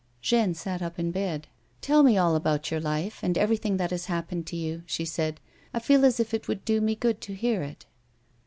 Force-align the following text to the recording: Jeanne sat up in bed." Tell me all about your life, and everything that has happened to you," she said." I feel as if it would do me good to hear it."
Jeanne 0.19 0.55
sat 0.55 0.81
up 0.81 0.97
in 0.97 1.11
bed." 1.11 1.45
Tell 1.81 2.01
me 2.01 2.17
all 2.17 2.35
about 2.35 2.71
your 2.71 2.79
life, 2.79 3.19
and 3.21 3.37
everything 3.37 3.77
that 3.77 3.91
has 3.91 4.07
happened 4.07 4.47
to 4.47 4.55
you," 4.55 4.81
she 4.87 5.05
said." 5.05 5.39
I 5.75 5.79
feel 5.79 6.03
as 6.05 6.19
if 6.19 6.33
it 6.33 6.47
would 6.47 6.65
do 6.65 6.81
me 6.81 6.95
good 6.95 7.21
to 7.21 7.35
hear 7.35 7.61
it." 7.61 7.85